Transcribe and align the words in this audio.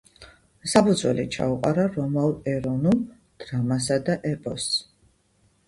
საფუძველი 0.71 1.25
ჩაუყარა 1.35 1.85
რომაულ 1.99 2.33
ეროვნულ 2.55 2.99
დრამასა 3.45 4.01
და 4.11 4.19
ეპოსს. 4.35 4.85